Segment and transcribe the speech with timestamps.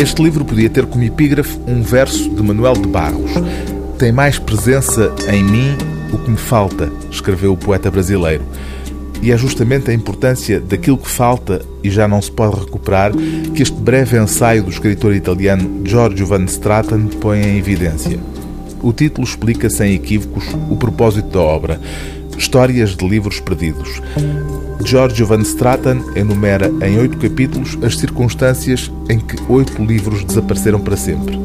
[0.00, 3.32] Este livro podia ter como epígrafe um verso de Manuel de Barros.
[3.98, 5.76] Tem mais presença em mim
[6.10, 8.42] o que me falta, escreveu o poeta brasileiro.
[9.20, 13.12] E é justamente a importância daquilo que falta e já não se pode recuperar
[13.54, 18.18] que este breve ensaio do escritor italiano Giorgio van Straten põe em evidência.
[18.80, 21.78] O título explica sem equívocos o propósito da obra.
[22.40, 24.00] Histórias de livros perdidos.
[24.82, 30.96] Giorgio van Straten enumera em oito capítulos as circunstâncias em que oito livros desapareceram para
[30.96, 31.38] sempre.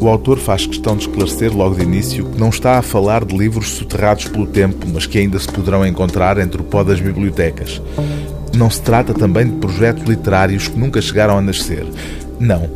[0.00, 3.36] O autor faz questão de esclarecer logo de início que não está a falar de
[3.36, 7.82] livros soterrados pelo tempo, mas que ainda se poderão encontrar entre o pó das bibliotecas.
[8.56, 11.86] Não se trata também de projetos literários que nunca chegaram a nascer.
[12.40, 12.70] Não.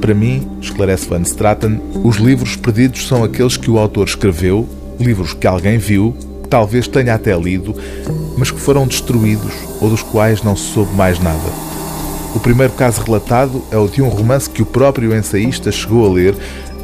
[0.00, 4.66] Para mim, esclarece Van Straten, os livros perdidos são aqueles que o autor escreveu,
[4.98, 6.16] livros que alguém viu,
[6.48, 7.74] talvez tenha até lido,
[8.36, 11.68] mas que foram destruídos ou dos quais não se soube mais nada.
[12.34, 16.12] O primeiro caso relatado é o de um romance que o próprio ensaísta chegou a
[16.12, 16.34] ler,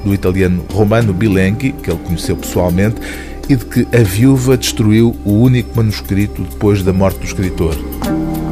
[0.05, 2.97] do italiano Romano Bilenchi, que ele conheceu pessoalmente,
[3.49, 7.75] e de que a viúva destruiu o único manuscrito depois da morte do escritor.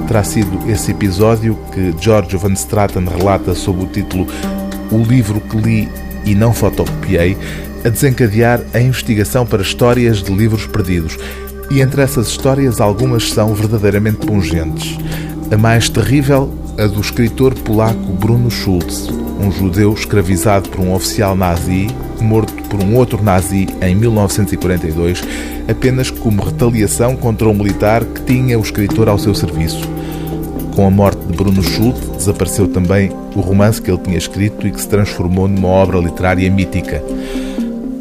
[0.06, 4.26] Terá sido esse episódio que Giorgio Van Straten relata sob o título
[4.90, 5.88] O livro que li
[6.24, 7.36] e não fotocopiei,
[7.84, 11.18] a desencadear a investigação para histórias de livros perdidos.
[11.70, 14.98] E entre essas histórias, algumas são verdadeiramente pungentes.
[15.50, 19.08] A mais terrível, a do escritor polaco Bruno Schulz,
[19.40, 21.88] um judeu escravizado por um oficial nazi,
[22.20, 25.22] morto por um outro nazi em 1942,
[25.68, 29.88] apenas como retaliação contra um militar que tinha o escritor ao seu serviço.
[30.74, 34.70] Com a morte de Bruno Schultz, desapareceu também o romance que ele tinha escrito e
[34.70, 37.02] que se transformou numa obra literária mítica.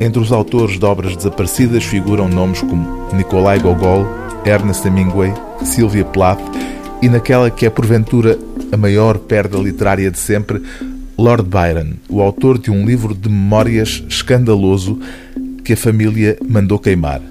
[0.01, 4.03] Entre os autores de obras desaparecidas figuram nomes como Nikolai Gogol,
[4.43, 5.31] Ernest Hemingway,
[5.63, 6.41] Sylvia Plath
[7.03, 8.35] e naquela que é porventura
[8.71, 10.59] a maior perda literária de sempre,
[11.15, 14.99] Lord Byron, o autor de um livro de memórias escandaloso
[15.63, 17.21] que a família mandou queimar.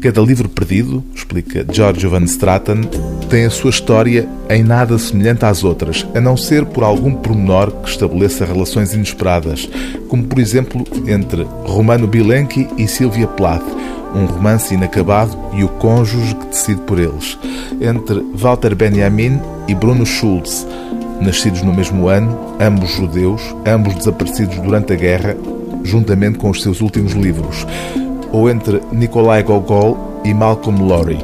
[0.00, 2.80] Cada livro perdido, explica George Van Straten,
[3.28, 7.70] tem a sua história em nada semelhante às outras, a não ser por algum pormenor
[7.70, 9.68] que estabeleça relações inesperadas,
[10.08, 13.62] como por exemplo entre Romano Bilenchi e Sylvia Plath,
[14.14, 17.38] um romance inacabado e o cônjuge que decide por eles,
[17.78, 19.38] entre Walter Benjamin
[19.68, 20.66] e Bruno Schulz,
[21.20, 25.36] nascidos no mesmo ano, ambos judeus, ambos desaparecidos durante a guerra,
[25.84, 27.66] juntamente com os seus últimos livros,
[28.32, 31.18] ou entre Nikolai Gogol e Malcolm Lowry.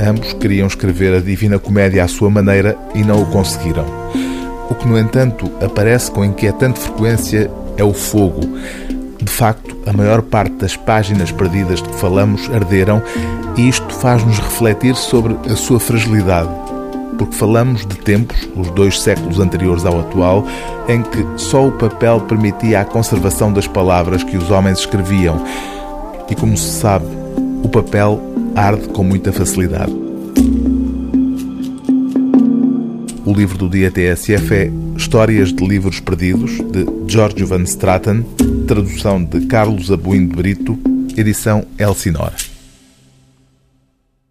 [0.00, 3.84] Ambos queriam escrever a Divina Comédia à sua maneira e não o conseguiram.
[4.70, 8.40] O que, no entanto, aparece com inquietante frequência é o fogo.
[9.18, 13.02] De facto, a maior parte das páginas perdidas de que falamos arderam
[13.56, 16.48] e isto faz-nos refletir sobre a sua fragilidade.
[17.18, 20.46] Porque falamos de tempos, os dois séculos anteriores ao atual,
[20.88, 25.44] em que só o papel permitia a conservação das palavras que os homens escreviam
[26.30, 27.06] e, como se sabe,
[27.62, 28.20] o papel
[28.54, 29.92] arde com muita facilidade.
[33.24, 38.24] O livro do dia TSF é Histórias de Livros Perdidos, de Giorgio Van Straten,
[38.66, 40.78] tradução de Carlos Abuim de Brito,
[41.16, 42.49] edição Elsinora.